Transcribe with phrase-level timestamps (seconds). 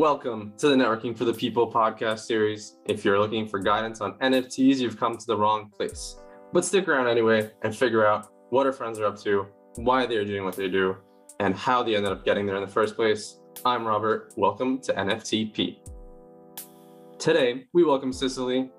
[0.00, 2.78] Welcome to the Networking for the People podcast series.
[2.86, 6.18] If you're looking for guidance on NFTs, you've come to the wrong place.
[6.54, 9.44] But stick around anyway and figure out what our friends are up to,
[9.74, 10.96] why they're doing what they do,
[11.38, 13.40] and how they ended up getting there in the first place.
[13.66, 14.32] I'm Robert.
[14.38, 15.76] Welcome to NFTP.
[17.18, 18.70] Today, we welcome Cicely,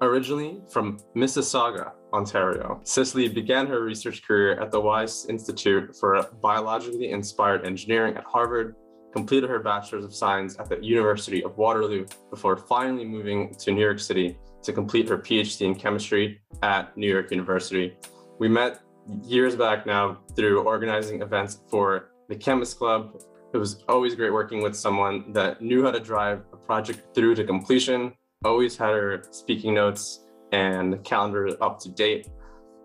[0.00, 2.80] originally from Mississauga, Ontario.
[2.84, 8.76] Cicely began her research career at the Wyss Institute for Biologically Inspired Engineering at Harvard,
[9.12, 13.80] completed her Bachelor's of Science at the University of Waterloo before finally moving to New
[13.80, 17.96] York City to complete her PhD in chemistry at New York University.
[18.38, 18.80] We met
[19.24, 23.20] years back now through organizing events for the Chemist Club.
[23.52, 27.34] It was always great working with someone that knew how to drive a project through
[27.34, 32.28] to completion, always had her speaking notes and calendar up to date.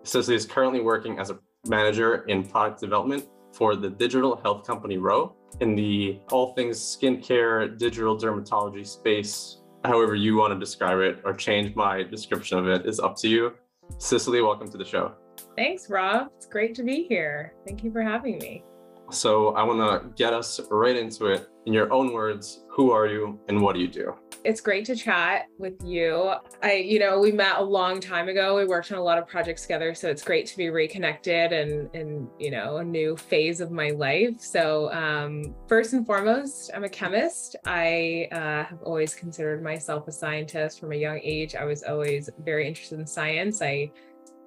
[0.03, 4.97] Cicely is currently working as a manager in product development for the digital health company
[4.97, 9.61] Ro in the all things skincare, digital dermatology space.
[9.83, 13.28] However, you want to describe it or change my description of it is up to
[13.28, 13.53] you.
[13.97, 15.13] Cicely, welcome to the show.
[15.55, 16.28] Thanks, Rob.
[16.38, 17.53] It's great to be here.
[17.66, 18.63] Thank you for having me.
[19.09, 21.47] So, I want to get us right into it.
[21.66, 24.13] In your own words, who are you and what do you do?
[24.48, 26.31] It's great to chat with you.
[26.64, 28.56] I, you know, we met a long time ago.
[28.56, 31.94] We worked on a lot of projects together, so it's great to be reconnected and
[31.94, 34.40] and you know, a new phase of my life.
[34.40, 37.58] So, um, first and foremost, I'm a chemist.
[37.66, 41.53] I uh, have always considered myself a scientist from a young age.
[41.53, 43.62] I was always very interested in science.
[43.62, 43.92] I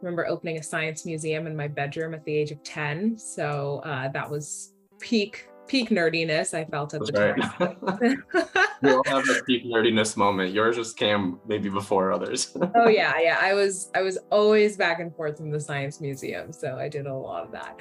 [0.01, 3.19] remember opening a science museum in my bedroom at the age of 10.
[3.19, 8.25] So uh, that was peak peak nerdiness I felt at That's the right.
[8.33, 8.65] time.
[8.83, 10.53] we all have a nerdiness moment.
[10.53, 12.57] Yours just came maybe before others.
[12.75, 13.39] oh yeah, yeah.
[13.41, 17.07] I was I was always back and forth from the science museum, so I did
[17.07, 17.81] a lot of that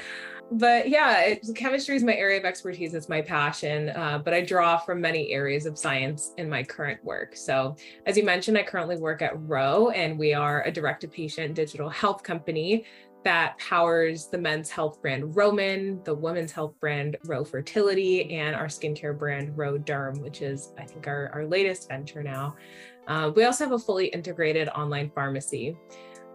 [0.51, 2.93] but yeah, it, chemistry is my area of expertise.
[2.93, 7.03] It's my passion, uh, but I draw from many areas of science in my current
[7.03, 7.35] work.
[7.35, 7.75] So,
[8.05, 11.53] as you mentioned, I currently work at Ro, and we are a direct to patient
[11.53, 12.85] digital health company
[13.23, 18.67] that powers the men's health brand Roman, the women's health brand Ro Fertility, and our
[18.67, 22.55] skincare brand Ro Derm, which is, I think, our, our latest venture now.
[23.07, 25.75] Uh, we also have a fully integrated online pharmacy.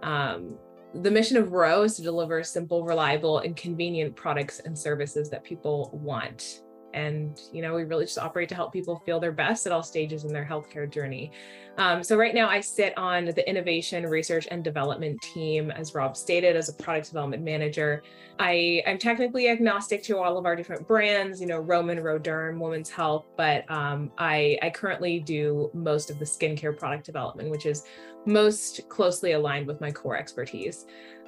[0.03, 0.59] Um,
[1.03, 5.43] the mission of Ro is to deliver simple, reliable, and convenient products and services that
[5.43, 6.63] people want.
[6.94, 9.82] And, you know, we really just operate to help people feel their best at all
[9.82, 11.32] stages in their healthcare journey.
[11.77, 16.16] Um, so, right now, I sit on the innovation, research, and development team, as Rob
[16.16, 18.03] stated, as a product development manager.
[18.38, 22.91] I, I'm technically agnostic to all of our different brands, you know, Roman, Roderm, Women's
[22.91, 27.84] Health, but um, I, I currently do most of the skincare product development, which is
[28.26, 30.87] most closely aligned with my core expertise.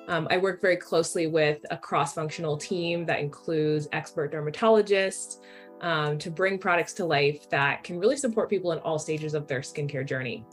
[0.08, 5.38] Um, I work very closely with a cross functional team that includes expert dermatologists
[5.80, 9.48] um, to bring products to life that can really support people in all stages of
[9.48, 10.44] their skincare journey.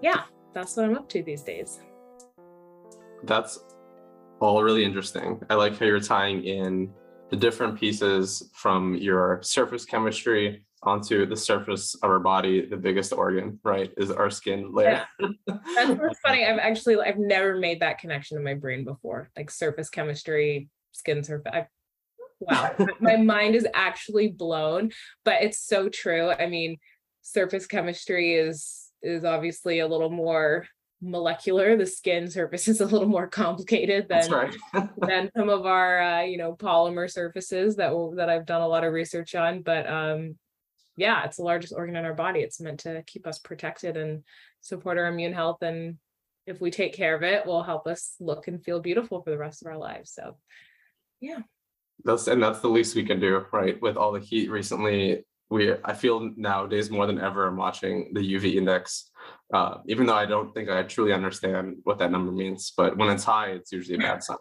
[0.00, 0.22] Yeah,
[0.54, 1.80] that's what I'm up to these days.
[3.24, 3.62] That's
[4.40, 5.40] all really interesting.
[5.50, 6.92] I like how you're tying in
[7.30, 13.12] the different pieces from your surface chemistry onto the surface of our body, the biggest
[13.12, 15.06] organ, right, is our skin layer.
[15.20, 15.28] Yeah.
[15.46, 16.44] That's funny.
[16.44, 19.30] I've actually I've never made that connection in my brain before.
[19.36, 21.52] Like surface chemistry, skin surface.
[21.54, 21.66] I,
[22.40, 24.90] wow, my mind is actually blown.
[25.24, 26.30] But it's so true.
[26.30, 26.78] I mean,
[27.22, 30.66] surface chemistry is is obviously a little more
[31.04, 34.56] molecular the skin surface is a little more complicated than right.
[34.98, 38.84] than some of our uh, you know polymer surfaces that that I've done a lot
[38.84, 40.36] of research on but um
[40.96, 42.40] yeah, it's the largest organ in our body.
[42.40, 44.24] It's meant to keep us protected and
[44.60, 45.62] support our immune health.
[45.62, 45.98] And
[46.46, 49.38] if we take care of it, will help us look and feel beautiful for the
[49.38, 50.12] rest of our lives.
[50.12, 50.36] So,
[51.20, 51.40] yeah.
[52.04, 53.80] That's and that's the least we can do, right?
[53.80, 58.20] With all the heat recently, we I feel nowadays more than ever I'm watching the
[58.20, 59.10] UV index,
[59.54, 62.72] uh, even though I don't think I truly understand what that number means.
[62.76, 64.36] But when it's high, it's usually a bad sign.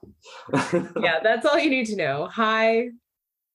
[1.01, 2.28] yeah, that's all you need to know.
[2.28, 2.90] High,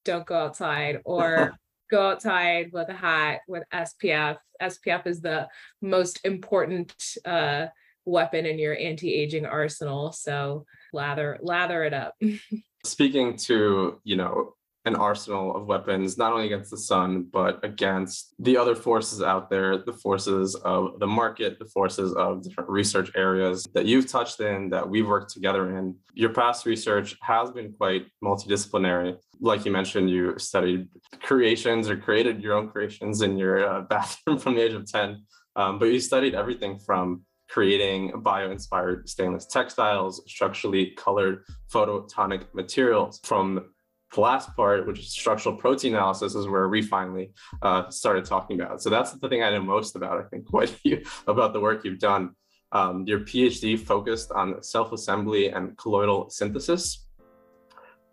[0.05, 1.59] don't go outside, or
[1.91, 4.39] go outside with a hat with SPF.
[4.61, 5.49] SPF is the
[5.81, 6.95] most important
[7.25, 7.67] uh,
[8.05, 10.13] weapon in your anti-aging arsenal.
[10.13, 12.15] So lather lather it up.
[12.85, 14.55] Speaking to you know
[14.87, 19.51] an arsenal of weapons, not only against the sun, but against the other forces out
[19.51, 24.39] there, the forces of the market, the forces of different research areas that you've touched
[24.41, 25.97] in, that we've worked together in.
[26.15, 29.17] Your past research has been quite multidisciplinary.
[29.41, 30.89] Like you mentioned, you studied
[31.21, 35.21] creations or created your own creations in your uh, bathroom from the age of 10,
[35.57, 43.71] um, but you studied everything from creating bio-inspired stainless textiles, structurally colored photonic materials, from
[44.15, 47.33] the last part, which is structural protein analysis, is where we finally
[47.63, 48.83] uh, started talking about.
[48.83, 50.19] So that's the thing I know most about.
[50.19, 52.35] I think quite a few about the work you've done.
[52.73, 57.07] Um, your PhD focused on self-assembly and colloidal synthesis,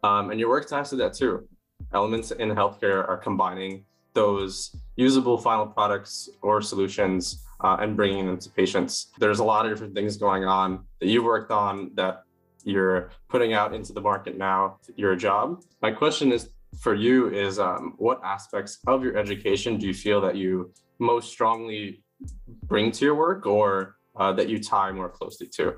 [0.03, 1.47] um, and your work ties to that too.
[1.93, 8.37] Elements in healthcare are combining those usable final products or solutions uh, and bringing them
[8.37, 9.11] to patients.
[9.19, 12.22] There's a lot of different things going on that you've worked on that
[12.63, 15.61] you're putting out into the market now, your job.
[15.81, 16.49] My question is
[16.79, 21.29] for you is um, what aspects of your education do you feel that you most
[21.29, 22.03] strongly
[22.63, 25.75] bring to your work or uh, that you tie more closely to?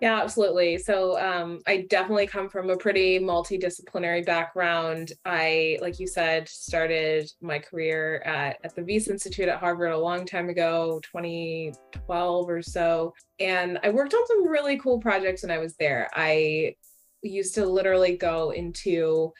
[0.00, 0.78] Yeah, absolutely.
[0.78, 5.12] So um, I definitely come from a pretty multidisciplinary background.
[5.24, 9.98] I, like you said, started my career at, at the Wyss Institute at Harvard a
[9.98, 13.12] long time ago, 2012 or so.
[13.40, 16.08] And I worked on some really cool projects when I was there.
[16.14, 16.76] I
[17.22, 19.32] used to literally go into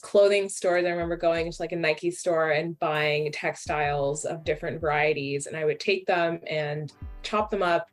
[0.00, 0.86] clothing stores.
[0.86, 5.46] I remember going to like a Nike store and buying textiles of different varieties.
[5.46, 6.90] And I would take them and
[7.22, 7.88] chop them up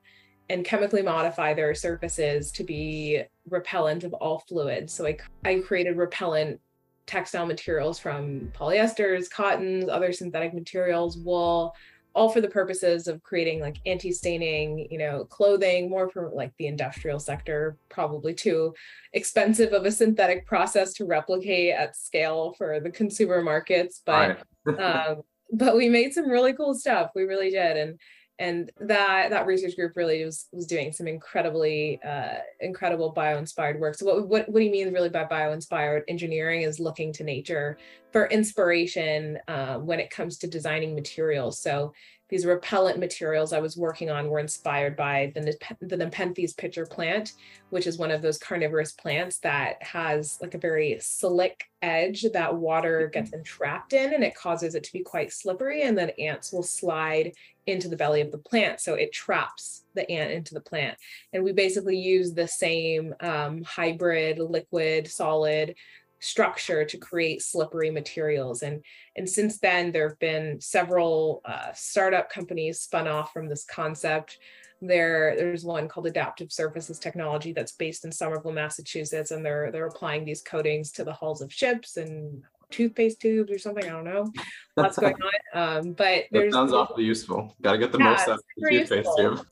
[0.49, 4.93] and chemically modify their surfaces to be repellent of all fluids.
[4.93, 6.59] So I, I created repellent
[7.07, 11.73] textile materials from polyesters, cottons, other synthetic materials, wool,
[12.15, 16.67] all for the purposes of creating like anti-staining, you know, clothing, more for like the
[16.67, 18.73] industrial sector, probably too
[19.13, 24.01] expensive of a synthetic process to replicate at scale for the consumer markets.
[24.05, 24.43] But
[24.79, 27.11] um, but we made some really cool stuff.
[27.13, 27.77] We really did.
[27.77, 27.99] And
[28.39, 33.95] and that that research group really was was doing some incredibly uh, incredible bio-inspired work.
[33.95, 36.03] So what, what what do you mean really by bio-inspired?
[36.07, 37.77] Engineering is looking to nature
[38.15, 41.59] for inspiration uh, when it comes to designing materials.
[41.59, 41.91] So
[42.29, 47.33] these repellent materials I was working on were inspired by the, the Nepenthes pitcher plant,
[47.71, 52.55] which is one of those carnivorous plants that has like a very slick edge that
[52.55, 53.19] water mm-hmm.
[53.19, 56.63] gets entrapped in and it causes it to be quite slippery and then ants will
[56.63, 57.33] slide
[57.67, 58.79] into the belly of the plant.
[58.79, 60.97] So it traps the ant into the plant.
[61.33, 65.75] And we basically use the same um, hybrid liquid solid
[66.19, 68.63] structure to create slippery materials.
[68.63, 68.83] And,
[69.15, 74.39] and since then, there have been several uh, startup companies spun off from this concept.
[74.81, 79.87] There, there's one called Adaptive Surfaces Technology that's based in Somerville, Massachusetts, and they're they're
[79.87, 83.85] applying these coatings to the hulls of ships and toothpaste tubes or something.
[83.85, 84.31] I don't know
[84.75, 85.15] Lots going
[85.53, 85.77] on.
[85.77, 87.55] Um, but that sounds awfully useful.
[87.61, 89.15] Got to get the yeah, most out of the toothpaste useful.
[89.15, 89.47] tube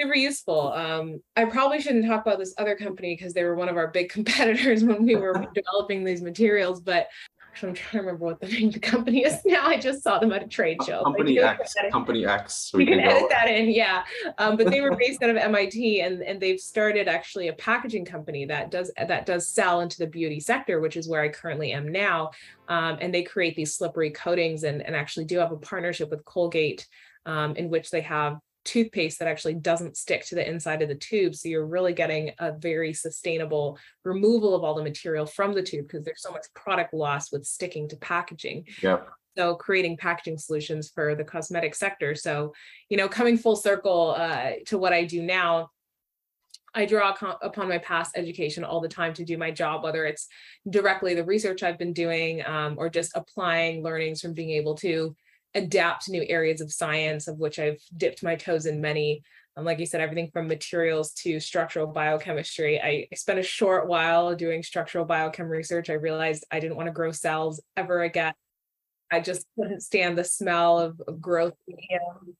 [0.00, 0.72] super useful.
[0.72, 3.88] Um, I probably shouldn't talk about this other company because they were one of our
[3.88, 7.08] big competitors when we were developing these materials, but
[7.62, 9.66] I'm trying to remember what the name of the company is now.
[9.66, 11.02] I just saw them at a trade show.
[11.02, 11.74] Company X.
[11.90, 12.70] Company X.
[12.72, 14.04] We, can, can edit that in, yeah.
[14.38, 18.04] Um, but they were based out of MIT, and and they've started actually a packaging
[18.04, 21.72] company that does that does sell into the beauty sector, which is where I currently
[21.72, 22.30] am now.
[22.68, 26.24] Um, and they create these slippery coatings, and and actually do have a partnership with
[26.24, 26.86] Colgate,
[27.26, 30.94] um, in which they have toothpaste that actually doesn't stick to the inside of the
[30.94, 31.34] tube.
[31.34, 35.86] So you're really getting a very sustainable removal of all the material from the tube
[35.86, 38.66] because there's so much product loss with sticking to packaging.
[38.82, 39.00] Yeah.
[39.36, 42.14] So creating packaging solutions for the cosmetic sector.
[42.14, 42.52] So,
[42.88, 45.70] you know, coming full circle uh, to what I do now,
[46.74, 50.28] I draw upon my past education all the time to do my job, whether it's
[50.68, 55.16] directly the research I've been doing um, or just applying learnings from being able to
[55.54, 59.22] adapt new areas of science of which I've dipped my toes in many.
[59.56, 62.80] Um, like you said, everything from materials to structural biochemistry.
[62.80, 65.90] I, I spent a short while doing structural biochem research.
[65.90, 68.34] I realized I didn't want to grow cells ever again.
[69.10, 72.36] I just couldn't stand the smell of, of growth medium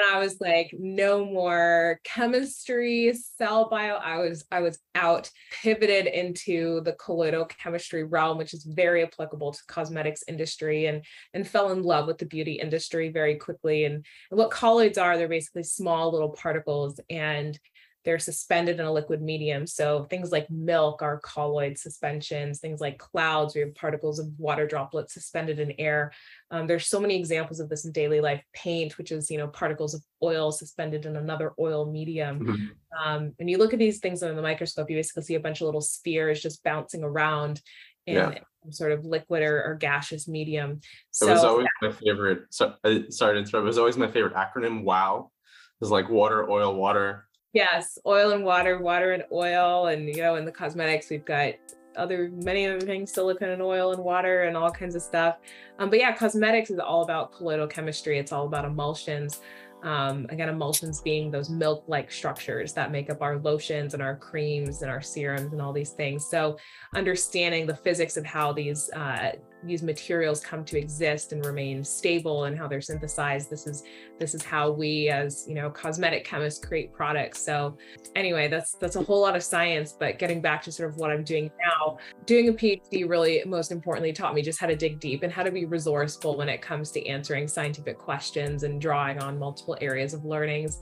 [0.00, 3.96] and I was like, no more chemistry, cell bio.
[3.96, 5.30] I was I was out,
[5.62, 11.04] pivoted into the colloidal chemistry realm, which is very applicable to cosmetics industry, and
[11.34, 13.84] and fell in love with the beauty industry very quickly.
[13.84, 17.58] And, and what colloids are, they're basically small little particles, and
[18.04, 19.66] they're suspended in a liquid medium.
[19.66, 24.66] So things like milk are colloid suspensions, things like clouds, we have particles of water
[24.66, 26.12] droplets suspended in air.
[26.50, 28.42] Um, there's so many examples of this in daily life.
[28.54, 32.40] Paint, which is, you know, particles of oil suspended in another oil medium.
[32.40, 32.66] Mm-hmm.
[33.04, 35.60] Um, when you look at these things under the microscope, you basically see a bunch
[35.60, 37.60] of little spheres just bouncing around
[38.06, 38.38] in, yeah.
[38.70, 40.80] sort of liquid or, or, gaseous medium.
[41.10, 42.42] So it was always my favorite.
[42.50, 43.64] So, uh, sorry to interrupt.
[43.64, 44.84] It was always my favorite acronym.
[44.84, 45.30] Wow.
[45.80, 50.22] It was like water, oil, water, Yes, oil and water, water and oil, and you
[50.22, 51.54] know, in the cosmetics, we've got
[51.96, 55.38] other many other things, silicone and oil and water and all kinds of stuff.
[55.78, 58.18] Um, but yeah, cosmetics is all about colloidal chemistry.
[58.18, 59.40] It's all about emulsions.
[59.82, 64.14] Um, again, emulsions being those milk like structures that make up our lotions and our
[64.14, 66.26] creams and our serums and all these things.
[66.26, 66.58] So,
[66.94, 69.32] understanding the physics of how these uh,
[69.64, 73.50] these materials come to exist and remain stable and how they're synthesized.
[73.50, 73.84] This is
[74.18, 77.40] this is how we as you know cosmetic chemists create products.
[77.42, 77.76] So
[78.16, 81.10] anyway that's that's a whole lot of science but getting back to sort of what
[81.10, 84.98] i'm doing now doing a phd really most importantly taught me just how to dig
[85.00, 89.18] deep and how to be resourceful when it comes to answering scientific questions and drawing
[89.20, 90.80] on multiple areas of learnings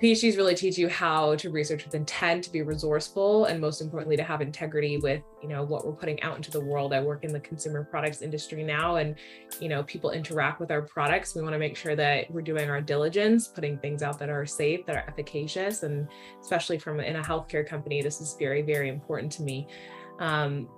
[0.00, 4.16] PhDs really teach you how to research with intent, to be resourceful, and most importantly,
[4.16, 6.92] to have integrity with, you know, what we're putting out into the world.
[6.92, 9.16] I work in the consumer products industry now, and,
[9.60, 11.34] you know, people interact with our products.
[11.34, 14.46] We want to make sure that we're doing our diligence, putting things out that are
[14.46, 16.06] safe, that are efficacious, and
[16.40, 19.66] especially from in a healthcare company, this is very, very important to me.
[20.20, 20.68] Um,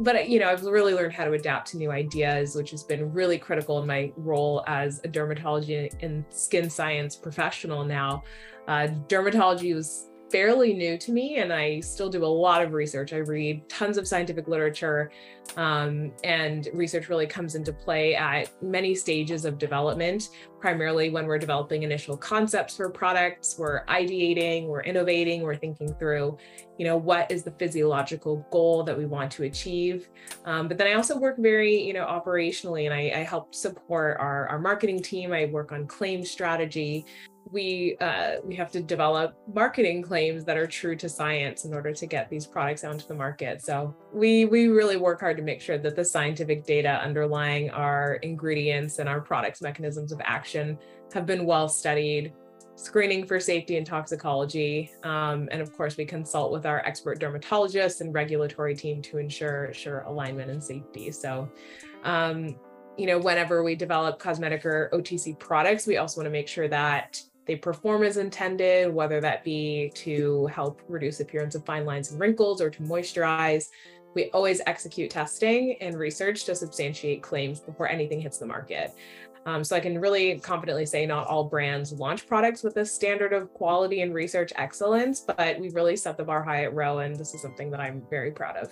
[0.00, 3.12] but you know i've really learned how to adapt to new ideas which has been
[3.12, 8.22] really critical in my role as a dermatology and skin science professional now.
[8.68, 13.12] Uh, dermatology was fairly new to me and I still do a lot of research.
[13.12, 15.10] I read tons of scientific literature
[15.56, 20.28] um, and research really comes into play at many stages of development,
[20.60, 26.38] primarily when we're developing initial concepts for products, we're ideating, we're innovating, we're thinking through,
[26.78, 30.08] you know, what is the physiological goal that we want to achieve.
[30.44, 34.18] Um, but then I also work very, you know, operationally and I, I help support
[34.20, 35.32] our, our marketing team.
[35.32, 37.06] I work on claim strategy
[37.52, 41.92] we uh, we have to develop marketing claims that are true to science in order
[41.92, 43.62] to get these products onto the market.
[43.62, 48.14] So we we really work hard to make sure that the scientific data underlying our
[48.16, 50.78] ingredients and our products mechanisms of action
[51.12, 52.32] have been well studied,
[52.76, 58.00] screening for safety and toxicology, um, and of course we consult with our expert dermatologists
[58.00, 61.10] and regulatory team to ensure ensure alignment and safety.
[61.10, 61.50] So.
[62.04, 62.56] Um,
[62.96, 66.68] you know, whenever we develop cosmetic or OTC products, we also want to make sure
[66.68, 72.10] that they perform as intended, whether that be to help reduce appearance of fine lines
[72.12, 73.68] and wrinkles or to moisturize.
[74.14, 78.92] We always execute testing and research to substantiate claims before anything hits the market.
[79.46, 83.32] Um, so I can really confidently say not all brands launch products with this standard
[83.32, 87.16] of quality and research excellence, but we really set the bar high at Ro, and
[87.16, 88.70] this is something that I'm very proud of.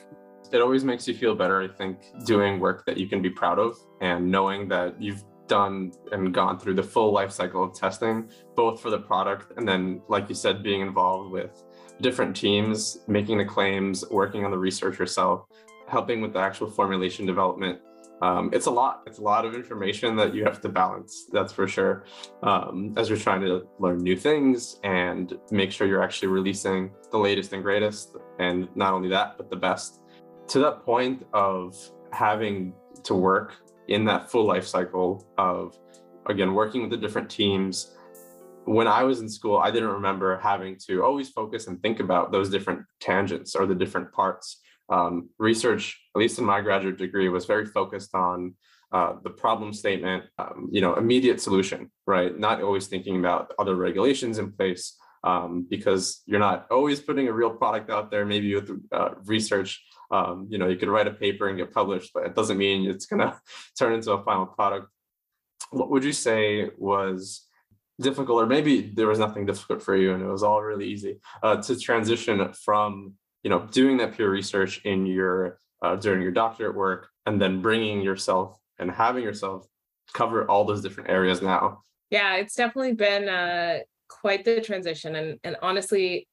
[0.52, 3.58] It always makes you feel better, I think, doing work that you can be proud
[3.58, 8.28] of and knowing that you've done and gone through the full life cycle of testing,
[8.54, 11.64] both for the product and then, like you said, being involved with
[12.00, 15.46] different teams, making the claims, working on the research yourself,
[15.88, 17.80] helping with the actual formulation development.
[18.20, 19.02] Um, it's a lot.
[19.06, 21.26] It's a lot of information that you have to balance.
[21.32, 22.04] That's for sure.
[22.42, 27.18] Um, as you're trying to learn new things and make sure you're actually releasing the
[27.18, 30.00] latest and greatest, and not only that, but the best.
[30.48, 31.76] To that point of
[32.12, 32.72] having
[33.04, 33.54] to work
[33.88, 35.76] in that full life cycle of
[36.26, 37.94] again working with the different teams.
[38.64, 42.32] When i was in school i didn't remember having to always focus and think about
[42.32, 44.60] those different tangents or the different parts.
[44.90, 48.54] Um, research at least in my graduate degree was very focused on
[48.90, 52.38] uh, the problem statement um, you know immediate solution right?
[52.38, 57.32] Not always thinking about other regulations in place um, because you're not always putting a
[57.32, 58.24] real product out there.
[58.24, 62.12] Maybe with uh, research um, you know you could write a paper and get published
[62.14, 63.38] but it doesn't mean it's going to
[63.78, 64.88] turn into a final product.
[65.70, 67.46] What would you say was
[68.00, 71.18] difficult or maybe there was nothing difficult for you and it was all really easy
[71.42, 76.30] uh, to transition from you know doing that peer research in your uh, during your
[76.30, 79.66] doctorate work and then bringing yourself and having yourself
[80.12, 81.82] cover all those different areas now?
[82.10, 86.26] Yeah it's definitely been uh, quite the transition and and honestly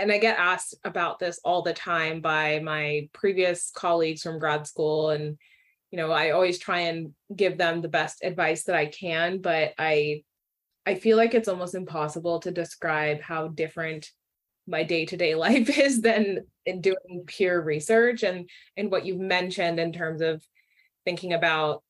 [0.00, 4.66] and I get asked about this all the time by my previous colleagues from grad
[4.66, 5.10] school.
[5.10, 5.36] And,
[5.90, 9.74] you know, I always try and give them the best advice that I can, but
[9.78, 10.22] I
[10.86, 14.10] I feel like it's almost impossible to describe how different
[14.66, 19.92] my day-to-day life is than in doing peer research and and what you've mentioned in
[19.92, 20.42] terms of
[21.04, 21.82] thinking about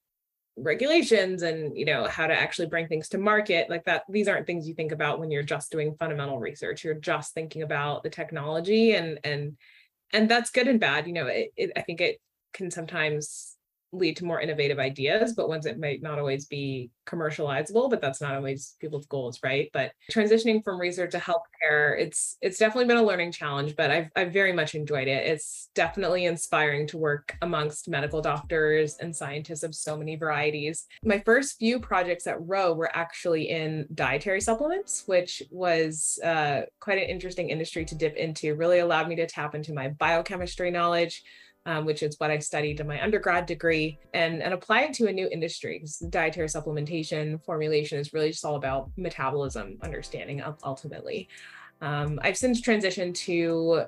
[0.63, 4.47] regulations and you know how to actually bring things to market like that these aren't
[4.47, 6.85] things you think about when you're just doing fundamental research.
[6.85, 9.57] You're just thinking about the technology and and
[10.13, 11.07] and that's good and bad.
[11.07, 12.21] You know it, it, i think it
[12.53, 13.57] can sometimes
[13.93, 18.21] lead to more innovative ideas, but ones that might not always be commercializable, but that's
[18.21, 19.69] not always people's goals, right?
[19.73, 24.09] But transitioning from research to healthcare, it's it's definitely been a learning challenge, but I've
[24.15, 25.27] I've very much enjoyed it.
[25.27, 30.87] It's definitely inspiring to work amongst medical doctors and scientists of so many varieties.
[31.05, 36.99] My first few projects at Ro were actually in dietary supplements, which was uh, quite
[36.99, 38.55] an interesting industry to dip into.
[38.55, 41.25] Really allowed me to tap into my biochemistry knowledge
[41.67, 45.09] um, which is what I studied in my undergrad degree, and, and apply it to
[45.09, 45.85] a new industry.
[46.09, 51.29] Dietary supplementation formulation is really just all about metabolism understanding ultimately.
[51.81, 53.85] Um, I've since transitioned to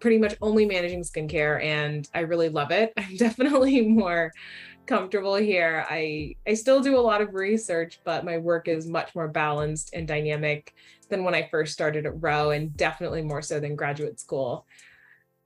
[0.00, 2.92] pretty much only managing skincare, and I really love it.
[2.96, 4.32] I'm definitely more
[4.86, 5.86] comfortable here.
[5.88, 9.90] I I still do a lot of research, but my work is much more balanced
[9.92, 10.74] and dynamic
[11.08, 14.66] than when I first started at Ro, and definitely more so than graduate school.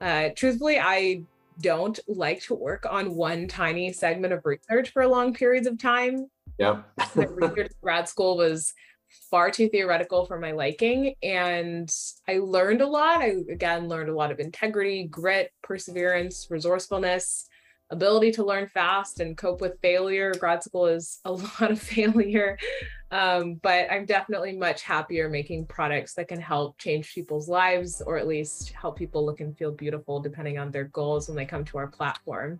[0.01, 1.23] Uh, truthfully, I
[1.61, 6.27] don't like to work on one tiny segment of research for long periods of time.
[6.57, 6.85] Yep.
[7.15, 8.73] research grad school was
[9.29, 11.15] far too theoretical for my liking.
[11.21, 11.89] And
[12.27, 13.21] I learned a lot.
[13.21, 17.47] I again learned a lot of integrity, grit, perseverance, resourcefulness,
[17.89, 20.33] ability to learn fast and cope with failure.
[20.39, 22.57] Grad school is a lot of failure.
[23.13, 28.17] Um, but I'm definitely much happier making products that can help change people's lives or
[28.17, 31.63] at least help people look and feel beautiful depending on their goals when they come
[31.65, 32.59] to our platform.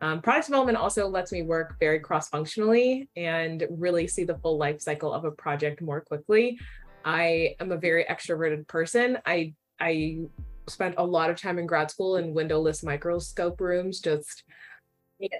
[0.00, 4.56] Um, product development also lets me work very cross functionally and really see the full
[4.56, 6.60] life cycle of a project more quickly.
[7.04, 9.18] I am a very extroverted person.
[9.26, 10.18] I I
[10.68, 14.44] spent a lot of time in grad school in windowless microscope rooms, just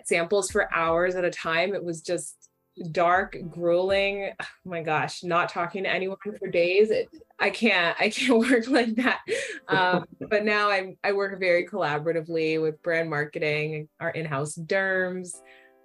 [0.03, 1.77] samples for hours at a time.
[1.77, 2.48] It was just
[2.93, 4.33] dark, grueling.
[4.41, 6.91] Oh my gosh, not talking to anyone for days.
[6.91, 7.09] It,
[7.39, 9.21] I can't, I can't work like that.
[9.69, 15.35] Um, but now I I work very collaboratively with brand marketing, our in-house derms,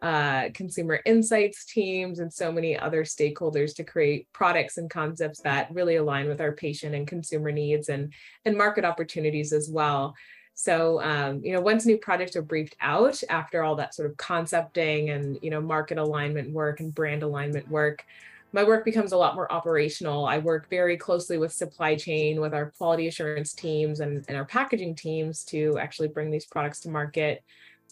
[0.01, 5.73] uh, consumer insights teams, and so many other stakeholders to create products and concepts that
[5.73, 8.13] really align with our patient and consumer needs and
[8.45, 10.13] and market opportunities as well.
[10.55, 14.17] So, um, you know, once new projects are briefed out after all that sort of
[14.17, 18.05] concepting and, you know, market alignment work and brand alignment work,
[18.51, 20.25] my work becomes a lot more operational.
[20.25, 24.45] I work very closely with supply chain, with our quality assurance teams and, and our
[24.45, 27.43] packaging teams to actually bring these products to market.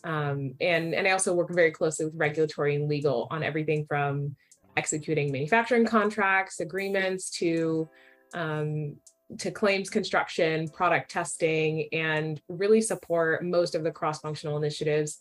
[0.03, 4.35] Um, and, and I also work very closely with regulatory and legal on everything from
[4.77, 7.89] executing manufacturing contracts, agreements to
[8.35, 8.97] um,
[9.39, 15.19] to claims construction, product testing, and really support most of the cross-functional initiatives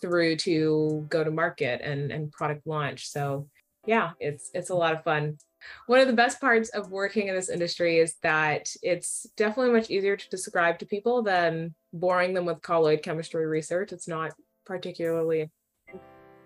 [0.00, 3.08] through to go to market and, and product launch.
[3.08, 3.48] So
[3.86, 5.38] yeah, it's it's a lot of fun.
[5.86, 9.90] One of the best parts of working in this industry is that it's definitely much
[9.90, 13.92] easier to describe to people than boring them with colloid chemistry research.
[13.92, 14.32] It's not
[14.66, 15.50] particularly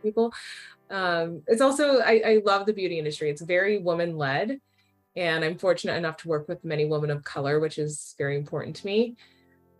[0.03, 0.33] people.
[0.89, 3.29] Um, it's also I, I love the beauty industry.
[3.29, 4.61] It's very woman led
[5.17, 8.77] and I'm fortunate enough to work with many women of color, which is very important
[8.77, 9.17] to me.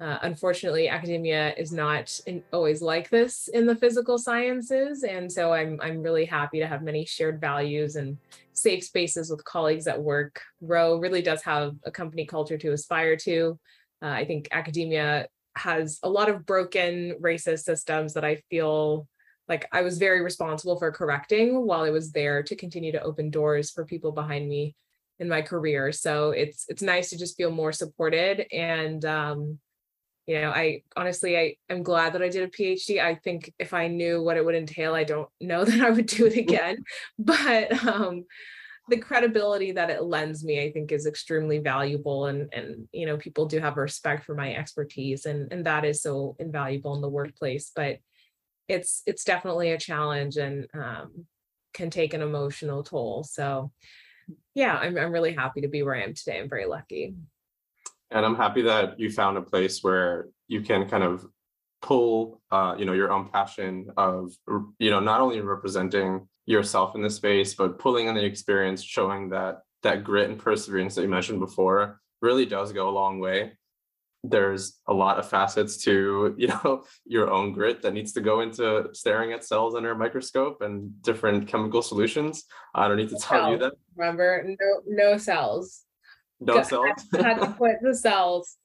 [0.01, 5.05] Uh, unfortunately, academia is not in, always like this in the physical sciences.
[5.05, 8.19] And so I'm, I'm really happy to have many shared values and
[8.53, 10.41] safe spaces with colleagues at work.
[10.61, 13.59] Ro really does have a company culture to aspire to.
[14.03, 19.07] Uh, I think academia has a lot of broken racist systems that I feel
[19.49, 23.31] like I was very responsible for correcting while I was there to continue to open
[23.31, 24.75] doors for people behind me
[25.23, 25.93] in my career.
[25.93, 28.45] So it's it's nice to just feel more supported.
[28.53, 29.59] And um,
[30.27, 33.01] you know, I honestly I am glad that I did a PhD.
[33.01, 36.07] I think if I knew what it would entail, I don't know that I would
[36.07, 36.79] do it again.
[37.19, 38.25] but um
[38.89, 42.27] the credibility that it lends me, I think, is extremely valuable.
[42.27, 46.03] And and you know, people do have respect for my expertise, and and that is
[46.03, 47.71] so invaluable in the workplace.
[47.75, 47.99] But
[48.67, 51.27] it's it's definitely a challenge and um,
[51.73, 53.23] can take an emotional toll.
[53.23, 53.71] So
[54.55, 56.41] yeah, I'm, I'm really happy to be where I am today.
[56.41, 57.15] I'm very lucky.
[58.11, 61.27] And I'm happy that you found a place where you can kind of
[61.81, 64.33] pull, uh, you know, your own passion of,
[64.79, 69.31] you know, not only representing yourself in the space, but pulling in the experience, showing
[69.31, 73.53] that that grit and perseverance that you mentioned before really does go a long way
[74.25, 78.41] there's a lot of facets to you know your own grit that needs to go
[78.41, 82.45] into staring at cells under a microscope and different chemical solutions.
[82.75, 83.73] I don't need to tell you that.
[83.97, 84.45] remember?
[84.47, 85.83] No no cells.
[86.41, 86.91] No cells?
[87.13, 88.59] had to put the cells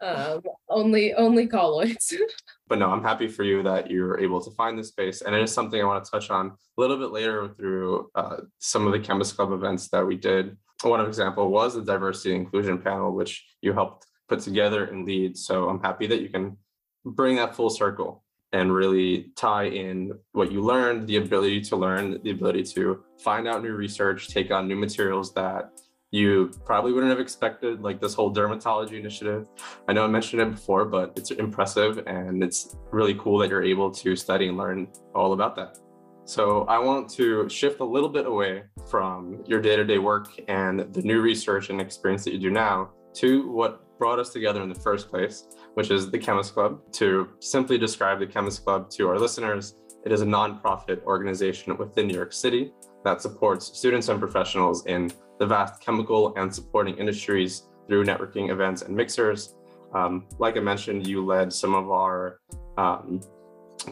[0.00, 2.14] uh, only only colloids.
[2.66, 5.20] But no i'm happy for you that you're able to find this space.
[5.20, 8.38] And it is something i want to touch on a little bit later through uh,
[8.58, 10.56] some of the chemist club events that we did.
[10.82, 15.36] One example was the diversity inclusion panel which you helped put together and lead.
[15.36, 16.56] So I'm happy that you can
[17.04, 22.20] bring that full circle and really tie in what you learned, the ability to learn,
[22.22, 25.72] the ability to find out new research, take on new materials that
[26.12, 29.48] you probably wouldn't have expected, like this whole dermatology initiative.
[29.88, 33.64] I know I mentioned it before, but it's impressive and it's really cool that you're
[33.64, 35.76] able to study and learn all about that.
[36.24, 41.02] So I want to shift a little bit away from your day-to-day work and the
[41.02, 44.74] new research and experience that you do now to what brought us together in the
[44.74, 46.80] first place, which is the Chemist Club.
[46.92, 49.74] To simply describe the Chemist Club to our listeners,
[50.04, 52.72] it is a nonprofit organization within New York City
[53.04, 58.82] that supports students and professionals in the vast chemical and supporting industries through networking events
[58.82, 59.56] and mixers.
[59.94, 62.40] Um, like I mentioned, you led some of our
[62.76, 63.20] um,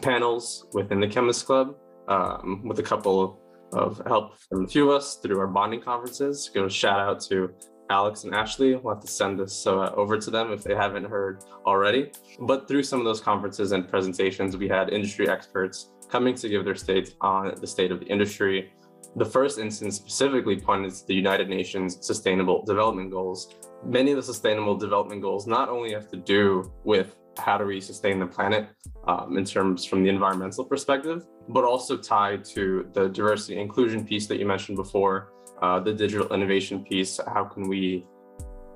[0.01, 1.75] panels within the Chemist Club
[2.07, 3.39] um, with a couple
[3.73, 6.49] of help from a few of us through our bonding conferences.
[6.53, 7.53] Go shout out to
[7.93, 8.75] Alex and Ashley.
[8.75, 12.11] We'll have to send this uh, over to them if they haven't heard already.
[12.39, 16.65] But through some of those conferences and presentations, we had industry experts coming to give
[16.65, 18.71] their states on the state of the industry.
[19.15, 23.39] The first instance specifically pointed to the United Nations Sustainable Development Goals.
[23.85, 27.79] Many of the Sustainable Development Goals not only have to do with how do we
[27.79, 28.69] sustain the planet
[29.07, 34.27] um, in terms from the environmental perspective, but also tied to the diversity inclusion piece
[34.27, 35.32] that you mentioned before,
[35.63, 37.19] uh, the digital innovation piece.
[37.25, 38.05] How can we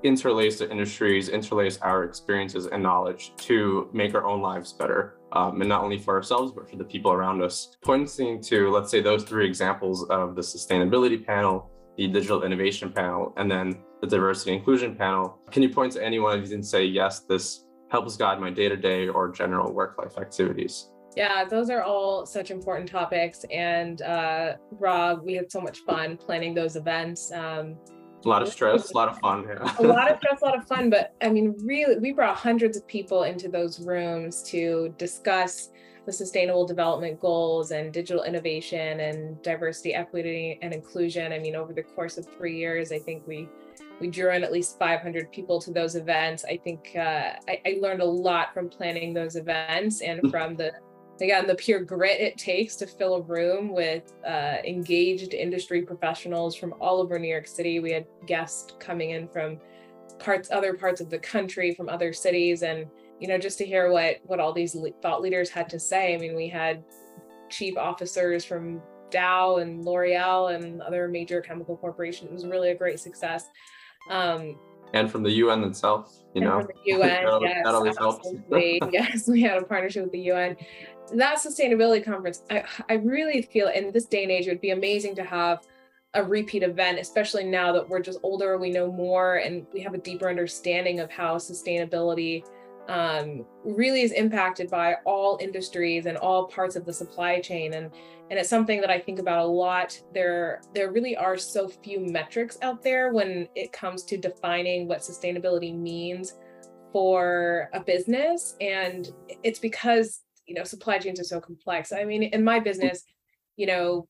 [0.03, 5.19] interlace the industries, interlace our experiences and knowledge to make our own lives better?
[5.33, 7.75] Um, and not only for ourselves, but for the people around us.
[7.83, 13.33] Pointing to, let's say, those three examples of the sustainability panel, the digital innovation panel,
[13.35, 15.39] and then the diversity inclusion panel.
[15.51, 18.49] Can you point to any one of these and say, yes, this helps guide my
[18.49, 20.89] day to day or general work life activities?
[21.17, 23.43] Yeah, those are all such important topics.
[23.51, 27.31] And uh, Rob, we had so much fun planning those events.
[27.31, 27.75] Um,
[28.23, 29.43] a lot of stress, a lot of fun.
[29.47, 29.75] Yeah.
[29.79, 30.91] a lot of stress, a lot of fun.
[30.91, 35.71] But I mean, really, we brought hundreds of people into those rooms to discuss
[36.05, 41.33] the sustainable development goals and digital innovation and diversity, equity, and inclusion.
[41.33, 43.49] I mean, over the course of three years, I think we
[43.99, 46.45] we drew in at least 500 people to those events.
[46.45, 50.29] I think uh, I, I, learned a lot from planning those events and mm.
[50.29, 50.73] from the
[51.21, 56.55] again the pure grit it takes to fill a room with uh, engaged industry professionals
[56.55, 57.79] from all over new york city.
[57.79, 59.59] We had guests coming in from
[60.19, 62.87] parts other parts of the country from other cities and
[63.19, 66.13] you know just to hear what what all these thought leaders had to say.
[66.13, 66.83] I mean we had
[67.49, 72.29] chief officers from dow and l'oreal and other major chemical corporations.
[72.29, 73.45] It was really a great success.
[74.09, 74.57] Um,
[74.93, 76.61] and from the UN itself, you know.
[76.61, 78.29] From the UN, that, yes, helps.
[78.91, 80.55] yes, we had a partnership with the UN,
[81.15, 84.71] that sustainability conference, I, I really feel in this day and age, it would be
[84.71, 85.65] amazing to have
[86.13, 89.93] a repeat event, especially now that we're just older, we know more, and we have
[89.93, 92.43] a deeper understanding of how sustainability
[92.87, 97.73] um, really is impacted by all industries and all parts of the supply chain.
[97.73, 97.91] And
[98.29, 100.01] and it's something that I think about a lot.
[100.13, 104.99] There there really are so few metrics out there when it comes to defining what
[104.99, 106.35] sustainability means
[106.93, 109.11] for a business, and
[109.43, 111.91] it's because you know supply chains are so complex.
[111.91, 113.03] I mean in my business
[113.55, 114.07] you know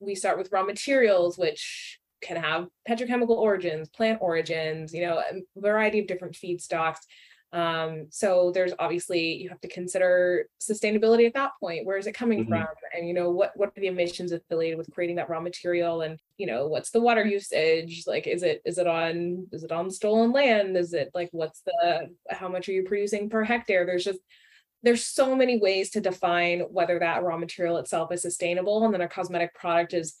[0.00, 5.60] we start with raw materials which can have petrochemical origins plant origins you know a
[5.60, 6.98] variety of different feedstocks.
[7.52, 11.84] Um, so there's obviously you have to consider sustainability at that point.
[11.84, 12.52] Where is it coming mm-hmm.
[12.52, 12.66] from?
[12.96, 16.00] And you know what what are the emissions affiliated with creating that raw material?
[16.00, 18.04] And you know what's the water usage?
[18.06, 20.76] Like is it is it on is it on stolen land?
[20.78, 23.84] Is it like what's the how much are you producing per hectare?
[23.84, 24.20] There's just
[24.82, 29.00] there's so many ways to define whether that raw material itself is sustainable and then
[29.00, 30.16] a cosmetic product is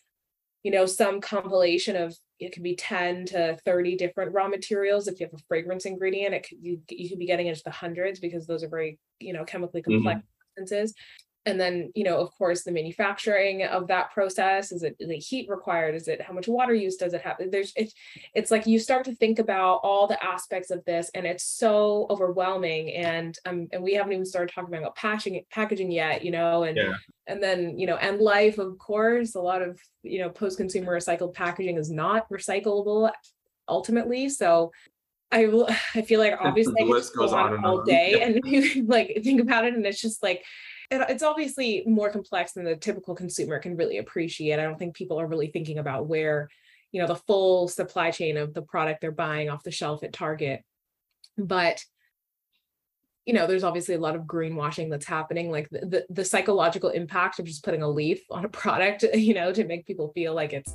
[0.62, 5.18] you know some compilation of it could be 10 to 30 different raw materials if
[5.18, 8.20] you have a fragrance ingredient it could you, you could be getting into the hundreds
[8.20, 10.60] because those are very you know chemically complex mm-hmm.
[10.60, 10.94] substances
[11.44, 15.48] and then you know of course the manufacturing of that process is it, it heat
[15.48, 15.94] required?
[15.94, 17.36] Is it how much water use does it have?
[17.50, 17.94] There's it's
[18.34, 22.06] it's like you start to think about all the aspects of this and it's so
[22.10, 26.62] overwhelming and um and we haven't even started talking about packaging packaging yet you know
[26.62, 26.92] and yeah.
[27.26, 30.96] and then you know end life of course a lot of you know post consumer
[30.96, 33.10] recycled packaging is not recyclable
[33.68, 34.70] ultimately so
[35.32, 35.46] I
[35.94, 39.64] I feel like obviously the list goes on, on all day and like think about
[39.64, 40.44] it and it's just like
[41.00, 44.58] it's obviously more complex than the typical consumer can really appreciate.
[44.58, 46.48] I don't think people are really thinking about where,
[46.90, 50.12] you know, the full supply chain of the product they're buying off the shelf at
[50.12, 50.62] Target.
[51.38, 51.82] But
[53.24, 56.90] you know, there's obviously a lot of greenwashing that's happening, like the, the, the psychological
[56.90, 60.34] impact of just putting a leaf on a product, you know, to make people feel
[60.34, 60.74] like it's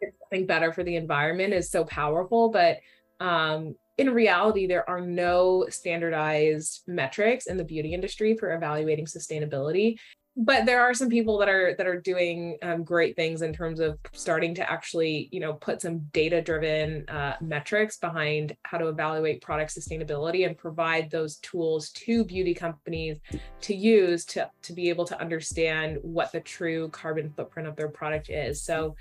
[0.00, 2.50] it's something better for the environment is so powerful.
[2.50, 2.78] But
[3.18, 9.96] um, in reality, there are no standardized metrics in the beauty industry for evaluating sustainability.
[10.40, 13.80] But there are some people that are that are doing um, great things in terms
[13.80, 19.42] of starting to actually, you know, put some data-driven uh, metrics behind how to evaluate
[19.42, 23.18] product sustainability and provide those tools to beauty companies
[23.62, 27.88] to use to to be able to understand what the true carbon footprint of their
[27.88, 28.62] product is.
[28.62, 28.94] So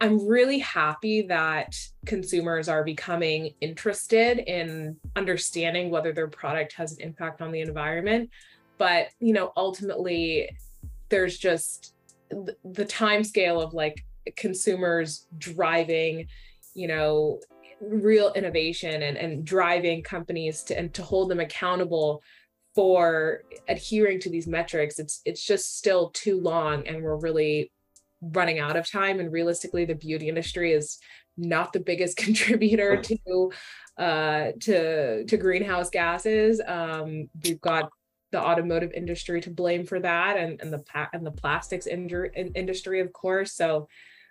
[0.00, 7.00] I'm really happy that consumers are becoming interested in understanding whether their product has an
[7.00, 8.30] impact on the environment.
[8.78, 10.50] But, you know, ultimately,
[11.08, 11.94] there's just
[12.30, 14.04] the time scale of like
[14.36, 16.26] consumers driving,
[16.74, 17.40] you know,
[17.80, 22.22] real innovation and, and driving companies to and to hold them accountable
[22.74, 27.70] for adhering to these metrics it's it's just still too long and we're really
[28.32, 30.98] running out of time and realistically the beauty industry is
[31.36, 33.52] not the biggest contributor to
[33.98, 36.60] uh to to greenhouse gases.
[36.66, 37.90] Um we've got
[38.32, 43.12] the automotive industry to blame for that and and the and the plastics industry of
[43.12, 43.52] course.
[43.52, 43.88] So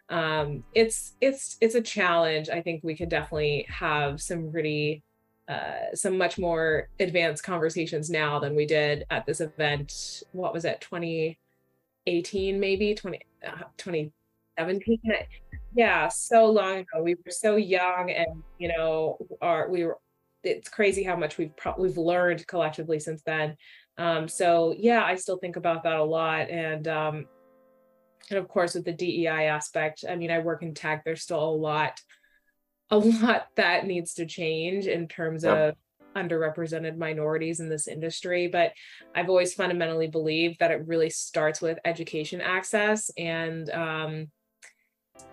[0.09, 2.49] um it's it's it's a challenge.
[2.49, 5.03] I think we could definitely have some pretty
[5.47, 10.23] uh, some much more advanced conversations now than we did at this event.
[10.31, 12.95] What was it, 2018, maybe?
[12.95, 13.19] 20,
[13.77, 14.99] 2017
[15.75, 17.03] yeah so long ago.
[17.03, 19.97] We were so young and you know our we were
[20.43, 23.57] it's crazy how much we've pro- we've learned collectively since then.
[23.97, 27.25] Um, so yeah i still think about that a lot and um,
[28.29, 31.41] and of course with the dei aspect i mean i work in tech there's still
[31.41, 32.01] a lot
[32.89, 35.57] a lot that needs to change in terms yep.
[35.57, 35.75] of
[36.15, 38.47] underrepresented minorities in this industry.
[38.47, 38.73] But
[39.13, 43.11] I've always fundamentally believed that it really starts with education access.
[43.17, 44.27] And, um,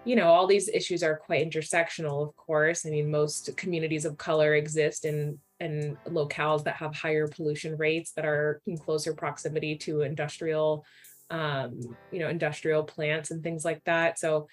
[0.04, 2.86] you know, all these issues are quite intersectional, of course.
[2.86, 8.12] I mean, most communities of color exist in in locales that have higher pollution rates
[8.12, 10.84] that are in closer proximity to industrial
[11.30, 14.48] um, you know industrial plants and things like that so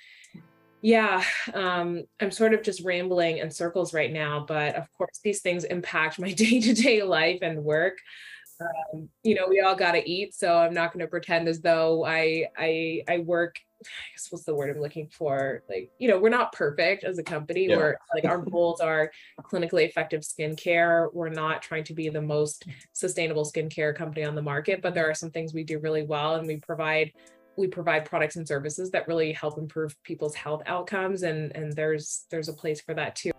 [0.81, 5.41] yeah, um, I'm sort of just rambling in circles right now, but of course, these
[5.41, 7.97] things impact my day to day life and work.
[8.61, 11.61] Um, you know, we all got to eat, so I'm not going to pretend as
[11.61, 13.57] though I I I work.
[13.81, 15.63] I guess what's the word I'm looking for?
[15.69, 17.67] Like, you know, we're not perfect as a company.
[17.67, 17.77] Yeah.
[17.77, 19.11] We're like our goals are
[19.41, 21.13] clinically effective skincare.
[21.13, 25.09] We're not trying to be the most sustainable skincare company on the market, but there
[25.09, 27.13] are some things we do really well, and we provide
[27.59, 32.25] we provide products and services that really help improve people's health outcomes and and there's
[32.29, 33.31] there's a place for that too.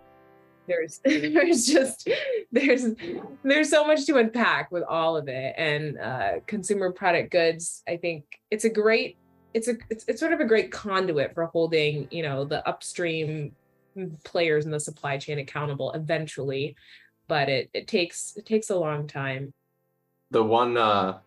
[0.67, 2.07] There's there's just
[2.51, 2.85] there's
[3.43, 7.97] there's so much to unpack with all of it and uh, consumer product goods i
[7.97, 9.17] think it's a great
[9.53, 13.53] it's a it's, it's sort of a great conduit for holding you know the upstream
[14.23, 16.75] players in the supply chain accountable eventually
[17.31, 19.53] but it it takes it takes a long time.
[20.31, 21.19] The one uh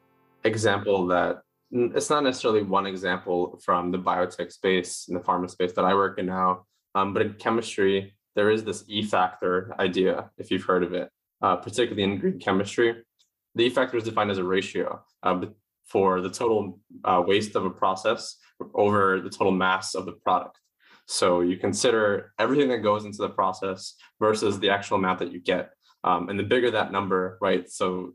[0.44, 1.42] example that
[1.74, 5.94] it's not necessarily one example from the biotech space and the pharma space that I
[5.94, 10.64] work in now, um, but in chemistry, there is this E factor idea, if you've
[10.64, 11.10] heard of it,
[11.42, 13.02] uh, particularly in green chemistry.
[13.56, 15.46] The E factor is defined as a ratio uh,
[15.84, 18.36] for the total uh, waste of a process
[18.74, 20.58] over the total mass of the product.
[21.06, 25.40] So you consider everything that goes into the process versus the actual amount that you
[25.40, 25.70] get.
[26.02, 27.68] Um, and the bigger that number, right?
[27.68, 28.14] So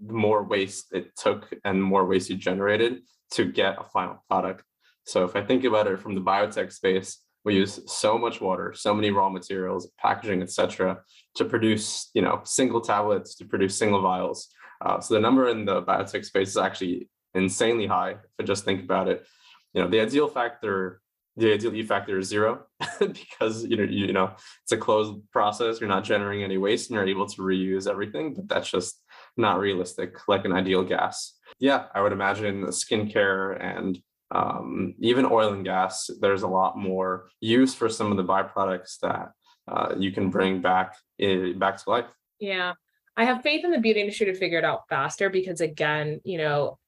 [0.00, 4.64] more waste it took and more waste you generated to get a final product.
[5.04, 8.74] So if I think about it from the biotech space, we use so much water,
[8.74, 10.98] so many raw materials, packaging, etc.,
[11.36, 14.48] to produce, you know, single tablets, to produce single vials.
[14.84, 18.10] Uh, so the number in the biotech space is actually insanely high.
[18.10, 19.26] If I just think about it,
[19.72, 21.00] you know, the ideal factor,
[21.36, 22.66] the ideal E factor is zero
[22.98, 24.32] because you know, you, you know,
[24.62, 25.80] it's a closed process.
[25.80, 28.34] You're not generating any waste, and you're able to reuse everything.
[28.34, 29.00] But that's just
[29.38, 31.34] not realistic, like an ideal gas.
[31.58, 33.98] Yeah, I would imagine skincare and
[34.30, 38.98] um, even oil and gas, there's a lot more use for some of the byproducts
[39.00, 39.30] that
[39.66, 42.06] uh, you can bring back in, back to life.
[42.38, 42.74] Yeah,
[43.16, 46.38] I have faith in the beauty industry to figure it out faster because, again, you
[46.38, 46.78] know,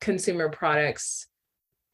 [0.00, 1.26] consumer products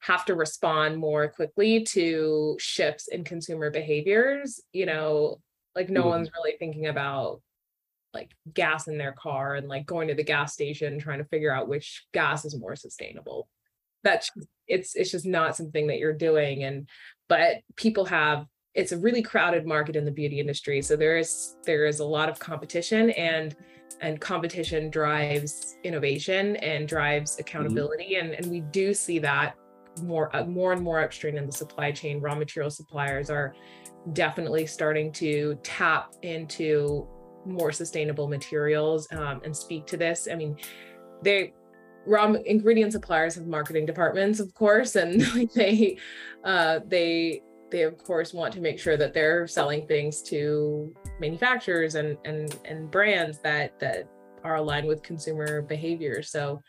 [0.00, 4.60] have to respond more quickly to shifts in consumer behaviors.
[4.72, 5.40] You know,
[5.74, 6.10] like no mm-hmm.
[6.10, 7.40] one's really thinking about
[8.14, 11.54] like gas in their car and like going to the gas station trying to figure
[11.54, 13.48] out which gas is more sustainable
[14.04, 14.30] that's
[14.68, 16.88] it's it's just not something that you're doing and
[17.28, 21.56] but people have it's a really crowded market in the beauty industry so there is
[21.64, 23.56] there is a lot of competition and
[24.00, 27.40] and competition drives innovation and drives mm-hmm.
[27.40, 28.26] accountability mm-hmm.
[28.26, 29.56] and and we do see that
[30.02, 33.54] more uh, more and more upstream in the supply chain raw material suppliers are
[34.14, 37.06] definitely starting to tap into
[37.44, 40.28] more sustainable materials um, and speak to this.
[40.30, 40.56] I mean,
[41.22, 41.52] they
[42.06, 45.20] raw ingredient suppliers have marketing departments, of course, and
[45.54, 45.98] they
[46.44, 51.94] uh, they they of course want to make sure that they're selling things to manufacturers
[51.94, 54.08] and and and brands that that
[54.44, 56.22] are aligned with consumer behavior.
[56.22, 56.60] So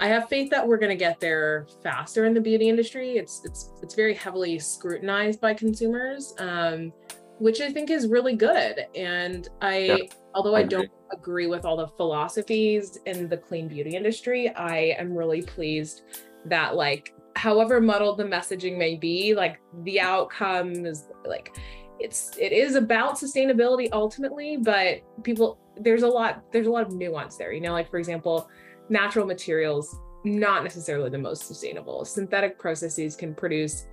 [0.00, 3.18] I have faith that we're going to get there faster in the beauty industry.
[3.18, 6.92] It's it's it's very heavily scrutinized by consumers, um,
[7.40, 8.86] which I think is really good.
[8.94, 9.96] And I, yeah,
[10.34, 14.94] although I, I don't agree with all the philosophies in the clean beauty industry, I
[14.98, 16.02] am really pleased
[16.44, 21.56] that like however muddled the messaging may be, like the outcome is like
[21.98, 26.92] it's it is about sustainability ultimately, but people there's a lot there's a lot of
[26.92, 27.52] nuance there.
[27.52, 28.50] You know, like for example,
[28.90, 32.04] natural materials not necessarily the most sustainable.
[32.04, 33.86] Synthetic processes can produce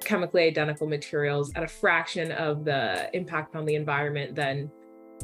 [0.00, 4.70] chemically identical materials at a fraction of the impact on the environment than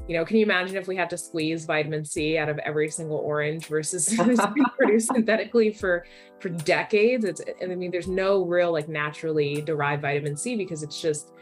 [0.09, 2.89] you know can you imagine if we had to squeeze vitamin c out of every
[2.89, 4.13] single orange versus
[4.77, 6.05] produced synthetically for
[6.41, 11.01] for decades it's i mean there's no real like naturally derived vitamin c because it's
[11.01, 11.33] just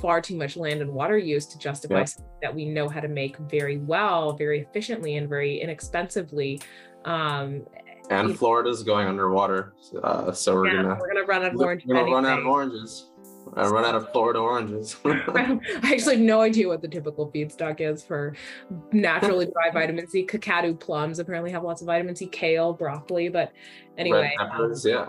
[0.00, 2.04] far too much land and water use to justify yeah.
[2.04, 6.60] something that we know how to make very well very efficiently and very inexpensively
[7.04, 7.64] um
[8.10, 11.88] and Florida's going underwater, uh, so we're yeah, gonna we're gonna run out of oranges.
[11.88, 13.09] We're gonna run out of oranges.
[13.54, 14.96] I run out of Florida oranges.
[15.04, 18.34] I actually have no idea what the typical feedstock is for
[18.92, 20.26] naturally dry vitamin C.
[20.26, 23.52] Kakadu plums apparently have lots of vitamin C, kale, broccoli, but
[23.98, 24.34] anyway.
[24.38, 25.08] Red peppers, um, yeah.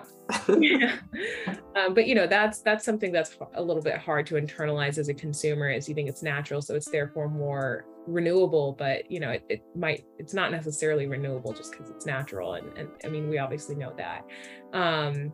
[0.60, 1.56] yeah.
[1.76, 5.10] Um, but you know, that's that's something that's a little bit hard to internalize as
[5.10, 9.32] a consumer is you think it's natural, so it's therefore more renewable, but you know,
[9.32, 12.56] it, it might it's not necessarily renewable just because it's natural.
[12.56, 14.26] And, and I mean, we obviously know that.
[14.74, 15.34] Um,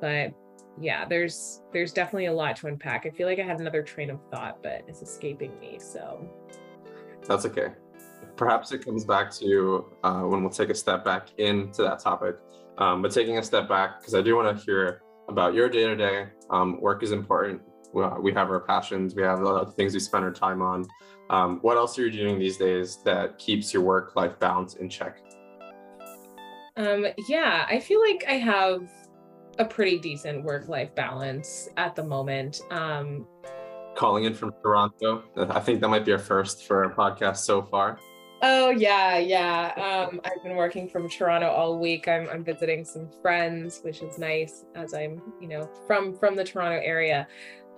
[0.00, 0.32] but
[0.80, 3.06] yeah, there's there's definitely a lot to unpack.
[3.06, 5.78] I feel like I had another train of thought, but it's escaping me.
[5.78, 6.28] So
[7.26, 7.68] that's okay.
[8.36, 12.36] Perhaps it comes back to uh, when we'll take a step back into that topic.
[12.78, 15.84] Um, but taking a step back, because I do want to hear about your day
[15.84, 16.26] to day.
[16.80, 17.62] Work is important.
[17.92, 19.14] We have our passions.
[19.14, 20.84] We have a lot of things we spend our time on.
[21.30, 24.88] Um, what else are you doing these days that keeps your work life balance in
[24.88, 25.22] check?
[26.76, 28.90] Um, yeah, I feel like I have
[29.58, 32.60] a pretty decent work life balance at the moment.
[32.70, 33.26] Um,
[33.96, 35.24] Calling in from Toronto.
[35.36, 37.98] I think that might be our first for our podcast so far.
[38.42, 39.72] Oh yeah, yeah.
[40.10, 42.08] Um, I've been working from Toronto all week.
[42.08, 46.44] I'm, I'm visiting some friends, which is nice as I'm, you know, from from the
[46.44, 47.26] Toronto area.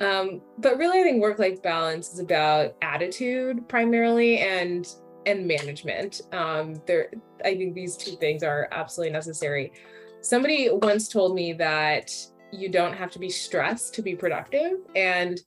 [0.01, 4.89] Um, but really, I think work-life balance is about attitude primarily and
[5.27, 6.23] and management.
[6.33, 7.11] Um, there,
[7.45, 9.73] I think these two things are absolutely necessary.
[10.27, 12.13] Somebody once told me that
[12.51, 15.41] you don't have to be stressed to be productive, and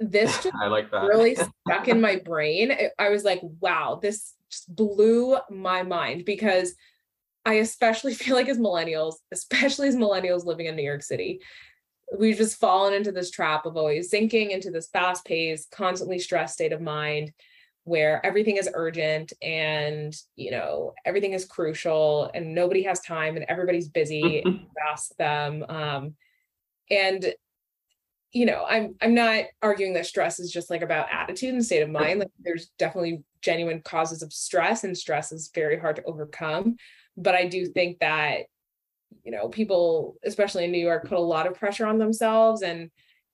[0.00, 1.02] this just I like that.
[1.02, 1.34] really
[1.66, 2.72] stuck in my brain.
[2.98, 6.74] I was like, wow, this just blew my mind because
[7.44, 11.42] I especially feel like as millennials, especially as millennials living in New York City,
[12.18, 16.54] we've just fallen into this trap of always sinking into this fast paced, constantly stressed
[16.54, 17.32] state of mind
[17.88, 23.46] where everything is urgent and you know everything is crucial and nobody has time and
[23.48, 24.44] everybody's busy
[24.92, 26.14] ask them um,
[26.90, 27.34] and
[28.32, 31.80] you know i'm i'm not arguing that stress is just like about attitude and state
[31.80, 36.04] of mind like there's definitely genuine causes of stress and stress is very hard to
[36.04, 36.76] overcome
[37.16, 38.40] but i do think that
[39.24, 42.90] you know people especially in new york put a lot of pressure on themselves and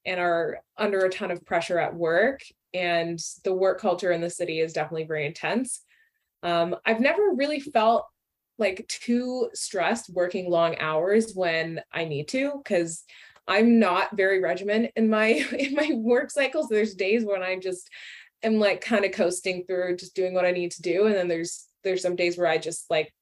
[0.06, 2.40] and are under a ton of pressure at work
[2.74, 5.82] and the work culture in the city is definitely very intense.
[6.42, 8.04] Um, i've never really felt
[8.58, 13.02] like too stressed working long hours when i need to because
[13.48, 15.26] i'm not very regimented in my
[15.58, 16.68] in my work cycles.
[16.68, 17.88] There's days when i just
[18.42, 21.28] am like kind of coasting through just doing what i need to do and then
[21.28, 23.12] there's there's some days where i just like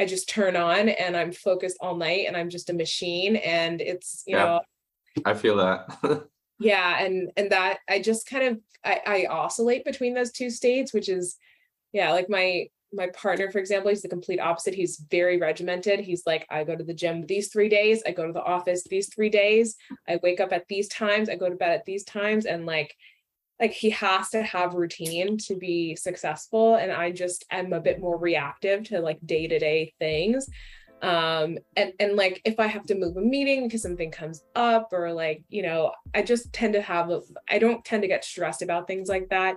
[0.00, 3.80] I just turn on and I'm focused all night and I'm just a machine and
[3.80, 4.60] it's you yeah, know
[5.24, 6.26] I feel that.
[6.58, 10.92] yeah and and that I just kind of I, I oscillate between those two states
[10.92, 11.36] which is
[11.92, 14.74] yeah like my my partner for example he's the complete opposite.
[14.74, 16.00] He's very regimented.
[16.00, 18.02] He's like i go to the gym these three days.
[18.06, 19.76] I go to the office these three days.
[20.08, 21.28] I wake up at these times.
[21.28, 22.46] I go to bed at these times.
[22.46, 22.94] And like
[23.60, 26.76] like he has to have routine to be successful.
[26.76, 30.48] And i just am a bit more reactive to like day-to-day things
[31.02, 34.88] um and and like if i have to move a meeting because something comes up
[34.92, 37.10] or like you know i just tend to have
[37.50, 39.56] i don't tend to get stressed about things like that.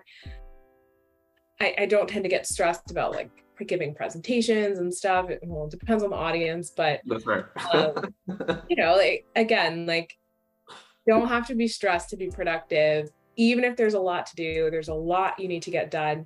[1.61, 3.31] I i don't tend to get stressed about like
[3.65, 5.31] giving presentations and stuff.
[5.31, 8.13] It, well it depends on the audience but that's right um,
[8.69, 10.15] you know like again like
[11.07, 13.09] don't have to be stressed to be productive.
[13.37, 16.25] Even if there's a lot to do, there's a lot you need to get done.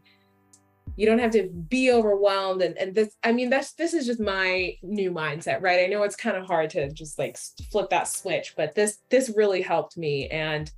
[0.98, 2.62] You don't have to be overwhelmed.
[2.62, 5.82] And, and this, I mean, that's this is just my new mindset, right?
[5.84, 7.38] I know it's kind of hard to just like
[7.72, 10.28] flip that switch, but this this really helped me.
[10.30, 10.72] And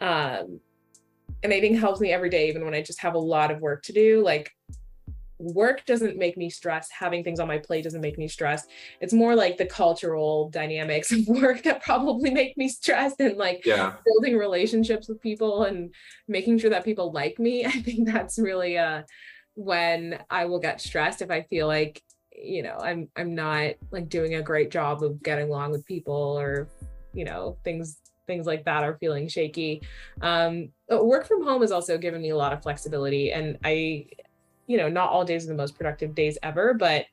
[0.00, 0.60] um
[1.42, 3.60] and I think helps me every day, even when I just have a lot of
[3.60, 4.22] work to do.
[4.22, 4.50] Like
[5.38, 6.92] work doesn't make me stressed.
[6.92, 8.68] Having things on my plate doesn't make me stressed.
[9.00, 13.62] It's more like the cultural dynamics of work that probably make me stressed and like
[13.64, 13.94] Yeah.
[14.04, 15.94] building relationships with people and
[16.26, 17.64] making sure that people like me.
[17.66, 19.02] I think that's really uh
[19.58, 22.00] when I will get stressed if I feel like
[22.32, 26.14] you know I'm I'm not like doing a great job of getting along with people
[26.14, 26.68] or
[27.12, 27.98] you know things
[28.28, 29.82] things like that are feeling shaky.
[30.20, 34.06] Um, work from home has also given me a lot of flexibility, and I,
[34.68, 37.06] you know, not all days are the most productive days ever, but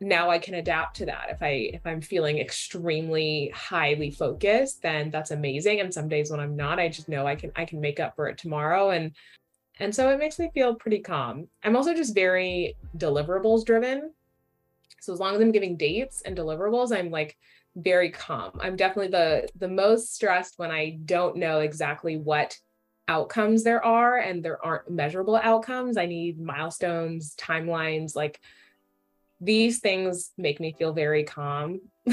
[0.00, 1.26] now I can adapt to that.
[1.28, 5.78] If I if I'm feeling extremely highly focused, then that's amazing.
[5.78, 8.16] And some days when I'm not, I just know I can I can make up
[8.16, 8.90] for it tomorrow.
[8.90, 9.12] And
[9.78, 11.48] and so it makes me feel pretty calm.
[11.62, 14.12] I'm also just very deliverables driven.
[15.00, 17.36] So as long as I'm giving dates and deliverables, I'm like
[17.76, 18.52] very calm.
[18.60, 22.58] I'm definitely the the most stressed when I don't know exactly what
[23.06, 25.96] outcomes there are and there aren't measurable outcomes.
[25.96, 28.40] I need milestones, timelines, like
[29.40, 31.80] these things make me feel very calm.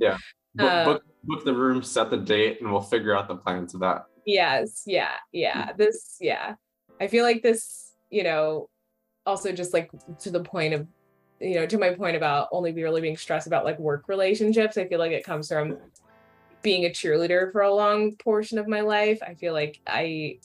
[0.00, 0.16] Yeah.
[0.54, 3.66] Book, Uh, book, book the room, set the date, and we'll figure out the plan
[3.68, 4.06] to that.
[4.24, 5.72] yes, yeah, yeah.
[5.76, 6.54] This, yeah.
[7.00, 8.68] I feel like this, you know,
[9.24, 9.90] also just like
[10.20, 10.86] to the point of,
[11.40, 14.78] you know, to my point about only really being stressed about like work relationships.
[14.78, 15.78] I feel like it comes from
[16.62, 19.20] being a cheerleader for a long portion of my life.
[19.26, 20.38] I feel like I,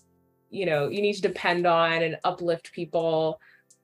[0.50, 3.40] you know, you need to depend on and uplift people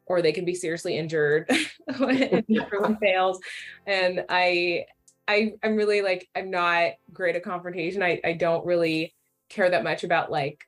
[0.06, 1.50] or they can be seriously injured
[1.98, 3.40] when everyone fails.
[3.86, 4.86] And I
[5.28, 8.02] I I'm really like I'm not great at confrontation.
[8.02, 9.14] I I don't really
[9.50, 10.64] care that much about like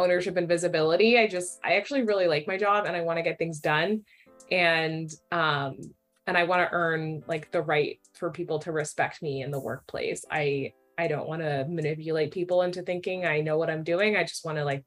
[0.00, 1.18] ownership and visibility.
[1.18, 4.02] I just I actually really like my job and I want to get things done
[4.50, 5.76] and um
[6.26, 9.60] and I want to earn like the right for people to respect me in the
[9.60, 10.24] workplace.
[10.30, 14.16] I I don't want to manipulate people into thinking I know what I'm doing.
[14.16, 14.84] I just want to like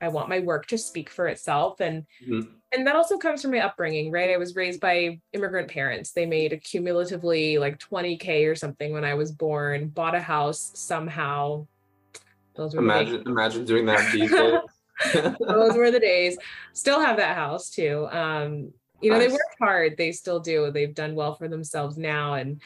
[0.00, 2.48] I want my work to speak for itself and Mhm.
[2.72, 4.30] and that also comes from my upbringing, right?
[4.30, 6.10] I was raised by immigrant parents.
[6.10, 10.72] They made a cumulatively like 20k or something when I was born, bought a house
[10.74, 11.68] somehow.
[12.56, 12.82] Those were.
[12.82, 14.58] Imagine, imagine doing that these days.
[15.40, 16.36] Those were the days.
[16.72, 18.06] Still have that house too.
[18.10, 19.32] Um, you know, they Nice.
[19.32, 19.96] worked hard.
[19.96, 20.70] They still do.
[20.70, 22.60] They've done well for themselves now, and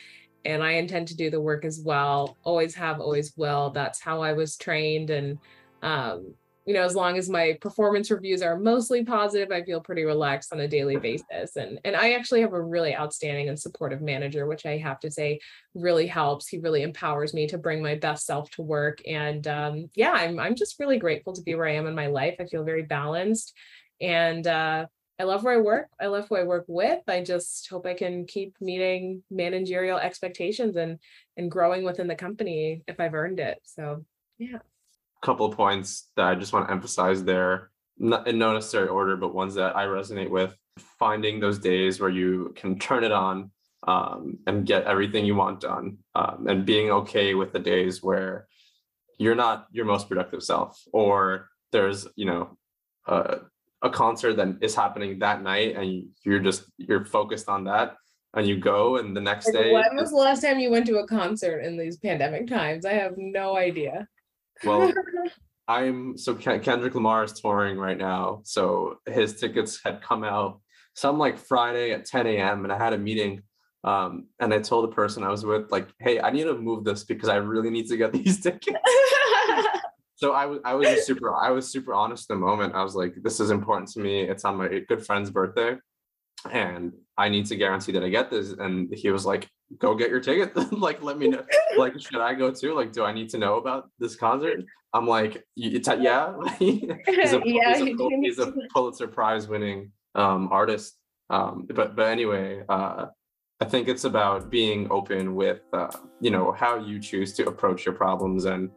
[0.45, 2.37] and I intend to do the work as well.
[2.45, 3.71] Always have, always will.
[3.71, 5.39] That's how I was trained, and
[5.83, 6.35] um,
[6.69, 10.53] you know, as long as my performance reviews are mostly positive, I feel pretty relaxed
[10.53, 11.57] on a daily basis.
[11.57, 15.11] And and I actually have a really outstanding and supportive manager, which I have to
[15.11, 15.41] say
[15.75, 16.47] really helps.
[16.47, 19.01] He really empowers me to bring my best self to work.
[19.09, 22.09] And um, yeah, I'm I'm just really grateful to be where I am in my
[22.09, 22.37] life.
[22.39, 23.55] I feel very balanced,
[23.99, 24.85] and uh,
[25.19, 25.89] I love where I work.
[25.99, 27.01] I love who I work with.
[27.09, 30.99] I just hope I can keep meeting managerial expectations and
[31.39, 33.59] and growing within the company if I've earned it.
[33.65, 34.05] So
[34.37, 34.59] yeah.
[35.23, 39.17] Couple of points that I just want to emphasize there, not in no necessary order,
[39.17, 40.57] but ones that I resonate with.
[40.99, 43.51] Finding those days where you can turn it on
[43.87, 48.47] um, and get everything you want done, um, and being okay with the days where
[49.19, 52.57] you're not your most productive self, or there's you know
[53.07, 53.37] uh,
[53.83, 57.97] a concert that is happening that night, and you're just you're focused on that,
[58.35, 60.87] and you go, and the next Like, day, when was the last time you went
[60.87, 62.85] to a concert in these pandemic times?
[62.85, 64.07] I have no idea.
[64.65, 64.93] Well,
[65.69, 68.41] I'm so Ken- Kendrick Lamar is touring right now.
[68.45, 70.61] So his tickets had come out
[70.95, 72.65] some like Friday at 10 a.m.
[72.65, 73.43] and I had a meeting.
[73.85, 76.85] Um, and I told the person I was with, like, hey, I need to move
[76.85, 78.77] this because I really need to get these tickets.
[80.17, 82.75] So I was I was super I was super honest in the moment.
[82.75, 84.23] I was like, this is important to me.
[84.23, 85.77] It's on my good friend's birthday.
[86.53, 88.53] And I need to guarantee that I get this.
[88.53, 90.55] And he was like, go get your ticket.
[90.73, 91.45] like, let me know.
[91.77, 92.75] Like, should I go too?
[92.75, 94.61] Like, do I need to know about this concert?
[94.95, 96.35] I'm like, it's a, yeah.
[96.59, 96.83] he's
[97.33, 98.53] a, Yeah, he's a, you Pul- do need he's a.
[98.73, 100.97] Pulitzer Prize winning um, artist.
[101.31, 103.07] Um, but but anyway, uh,
[103.61, 105.91] I think it's about being open with uh,
[106.21, 108.71] you know how you choose to approach your problems and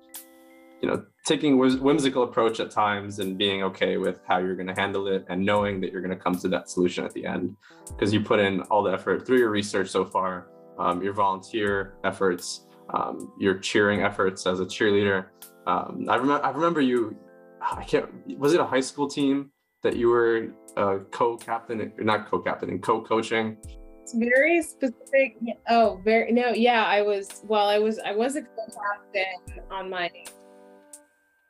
[0.81, 4.73] you know taking whimsical approach at times and being okay with how you're going to
[4.73, 7.55] handle it and knowing that you're going to come to that solution at the end
[7.87, 10.47] because you put in all the effort through your research so far
[10.79, 15.27] um, your volunteer efforts um, your cheering efforts as a cheerleader
[15.67, 17.15] um, I, remember I remember you
[17.61, 18.09] i can't
[18.39, 19.51] was it a high school team
[19.83, 20.47] that you were
[20.77, 23.57] uh, co-captain not co-captain and co-coaching
[24.01, 25.37] It's very specific.
[25.69, 26.83] Oh, very no, yeah.
[26.85, 27.67] I was well.
[27.67, 30.09] I was I was a co-captain on my.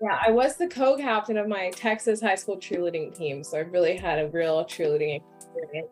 [0.02, 3.98] Yeah, I was the co-captain of my Texas high school cheerleading team, so I really
[3.98, 5.90] had a real cheerleading experience.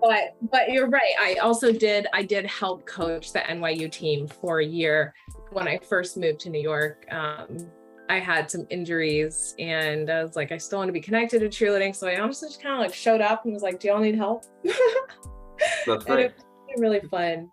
[0.00, 1.14] But but you're right.
[1.20, 5.12] I also did I did help coach the NYU team for a year
[5.50, 7.04] when I first moved to New York.
[7.10, 7.68] Um,
[8.08, 11.48] I had some injuries and I was like, I still want to be connected to
[11.48, 11.94] cheerleading.
[11.94, 14.14] So I honestly just kind of like showed up and was like, do y'all need
[14.14, 14.44] help?
[14.64, 16.26] That's and great.
[16.26, 16.34] it
[16.68, 17.50] was really fun.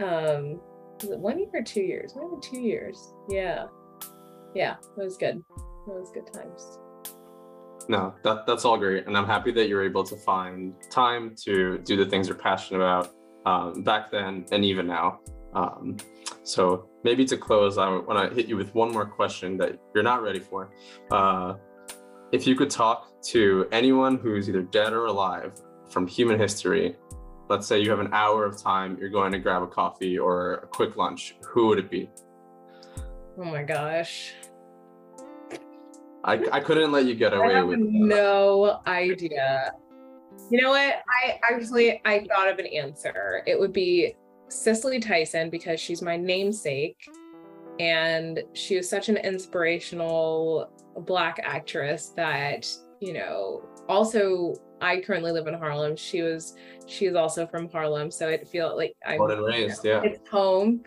[0.00, 0.60] Um,
[1.00, 2.14] was it one year or two years?
[2.16, 3.14] Maybe two years.
[3.30, 3.66] Yeah.
[4.54, 5.42] Yeah, it was good.
[5.56, 6.78] It was good times.
[7.88, 11.78] No, that that's all great, and I'm happy that you're able to find time to
[11.78, 15.20] do the things you're passionate about um, back then and even now.
[15.54, 15.96] Um,
[16.42, 20.04] so maybe to close, I want to hit you with one more question that you're
[20.04, 20.70] not ready for.
[21.10, 21.54] Uh,
[22.32, 25.52] if you could talk to anyone who's either dead or alive
[25.90, 26.96] from human history,
[27.48, 30.54] let's say you have an hour of time, you're going to grab a coffee or
[30.54, 32.10] a quick lunch, who would it be?
[33.38, 34.32] Oh my gosh.
[36.24, 39.72] I, I couldn't let you get away with no idea.
[40.50, 41.02] You know what?
[41.22, 43.42] I actually I thought of an answer.
[43.46, 44.14] It would be
[44.48, 47.08] Cicely Tyson because she's my namesake
[47.78, 50.70] and she was such an inspirational
[51.00, 52.68] black actress that,
[53.00, 55.96] you know, also I currently live in Harlem.
[55.96, 56.54] She was
[56.86, 59.84] she is also from Harlem, so it feel like I'm born and raised.
[59.84, 60.02] Yeah.
[60.02, 60.82] it's home.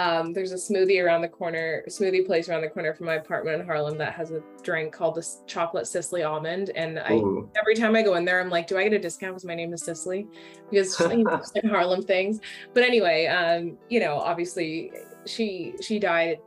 [0.00, 3.60] Um, there's a smoothie around the corner, smoothie place around the corner from my apartment
[3.60, 6.70] in Harlem that has a drink called the chocolate Sicily almond.
[6.74, 7.50] And I Ooh.
[7.60, 9.54] every time I go in there, I'm like, do I get a discount because my
[9.54, 10.26] name is Cicely?
[10.70, 12.40] Because you know, like Harlem things.
[12.72, 14.90] But anyway, um, you know, obviously
[15.26, 16.38] she she died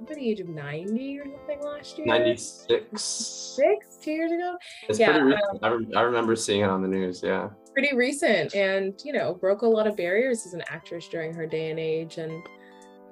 [0.00, 2.06] at the age of 90 or something last year.
[2.06, 3.02] 96.
[3.02, 4.56] Six, two years ago.
[4.88, 5.58] It's Yeah, pretty recent.
[5.64, 7.20] I, rem- I remember seeing it on the news.
[7.24, 7.48] Yeah.
[7.72, 11.46] pretty recent and you know broke a lot of barriers as an actress during her
[11.46, 12.42] day and age and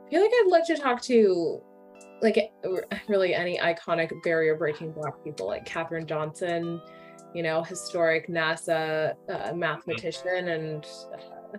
[0.06, 1.60] i feel like i'd like to talk to
[2.22, 2.38] like
[3.08, 6.80] really any iconic barrier breaking black people like Katherine johnson
[7.34, 11.58] you know historic nasa uh, mathematician and uh,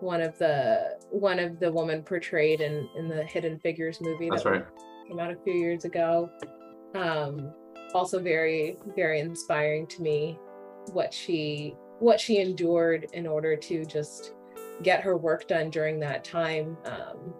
[0.00, 4.44] one of the one of the women portrayed in in the hidden figures movie That's
[4.44, 4.66] that right.
[5.08, 6.30] came out a few years ago.
[6.94, 7.52] Um,
[7.94, 10.38] also very, very inspiring to me
[10.92, 14.34] what she what she endured in order to just
[14.82, 16.76] get her work done during that time.
[16.84, 17.34] Um,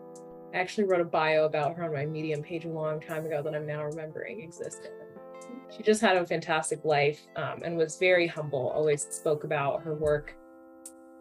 [0.54, 3.42] I actually wrote a bio about her on my Medium page a long time ago
[3.42, 4.92] that I'm now remembering existed.
[5.76, 8.68] She just had a fantastic life um, and was very humble.
[8.70, 10.36] Always spoke about her work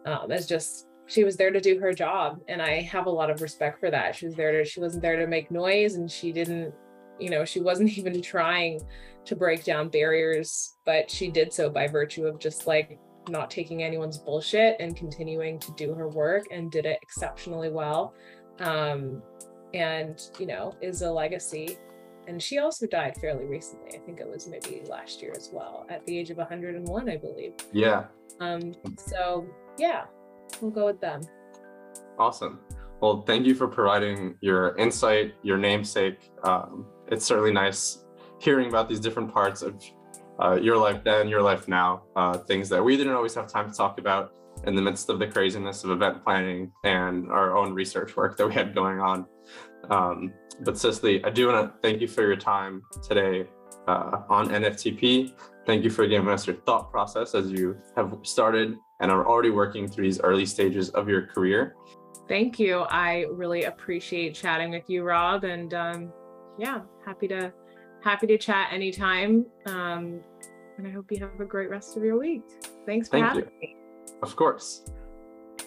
[0.06, 3.28] um, as just she was there to do her job, and I have a lot
[3.28, 4.14] of respect for that.
[4.14, 6.72] She was there to she wasn't there to make noise, and she didn't,
[7.18, 8.80] you know, she wasn't even trying
[9.24, 13.82] to break down barriers, but she did so by virtue of just like not taking
[13.82, 18.14] anyone's bullshit and continuing to do her work and did it exceptionally well.
[18.60, 19.22] Um,
[19.72, 21.78] and you know, is a legacy.
[22.26, 23.96] And she also died fairly recently.
[23.96, 27.16] I think it was maybe last year as well, at the age of 101, I
[27.18, 27.52] believe.
[27.72, 28.04] Yeah.
[28.40, 29.46] Um, so
[29.78, 30.04] yeah,
[30.60, 31.20] we'll go with them.
[32.18, 32.60] Awesome.
[33.00, 36.30] Well, thank you for providing your insight, your namesake.
[36.44, 38.04] Um, it's certainly nice
[38.40, 39.82] hearing about these different parts of
[40.42, 43.70] uh, your life then, your life now, uh, things that we didn't always have time
[43.70, 44.32] to talk about
[44.66, 48.46] in the midst of the craziness of event planning and our own research work that
[48.46, 49.26] we had going on.
[49.90, 53.46] Um, but Cicely, I do want to thank you for your time today
[53.86, 55.32] uh, on NFTP.
[55.66, 59.50] Thank you for giving us your thought process as you have started and are already
[59.50, 61.74] working through these early stages of your career.
[62.28, 62.80] Thank you.
[62.88, 65.44] I really appreciate chatting with you, Rob.
[65.44, 66.12] And um,
[66.58, 67.52] yeah, happy to
[68.02, 69.46] happy to chat anytime.
[69.66, 70.20] Um,
[70.78, 72.42] and I hope you have a great rest of your week.
[72.86, 73.50] Thanks for Thank having you.
[73.60, 73.76] me.
[74.24, 74.84] Of course.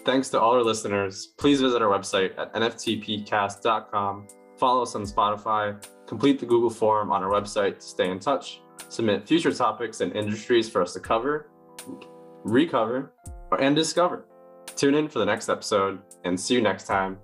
[0.04, 1.28] Thanks to all our listeners.
[1.38, 4.26] Please visit our website at nftpcast.com.
[4.58, 5.80] Follow us on Spotify.
[6.08, 8.60] Complete the Google form on our website to stay in touch.
[8.88, 11.50] Submit future topics and industries for us to cover,
[12.42, 13.12] recover,
[13.60, 14.26] and discover.
[14.74, 17.18] Tune in for the next episode and see you next time.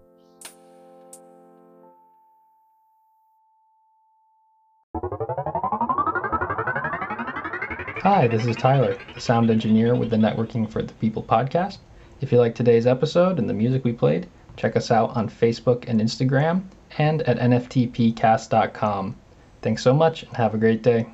[8.04, 11.78] Hi, this is Tyler, the sound engineer with the Networking for the People podcast.
[12.20, 14.26] If you like today's episode and the music we played,
[14.58, 16.64] check us out on Facebook and Instagram
[16.98, 19.16] and at nftpcast.com.
[19.62, 21.06] Thanks so much and have a great day.